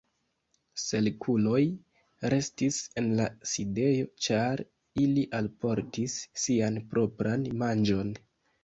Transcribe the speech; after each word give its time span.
Kelkuloj 0.83 1.59
restis 2.35 2.81
en 3.03 3.11
la 3.21 3.29
sidejo, 3.53 4.09
ĉar 4.29 4.67
ili 5.05 5.29
alportis 5.43 6.21
sian 6.47 6.85
propran 6.97 7.51
manĝon. 7.65 8.17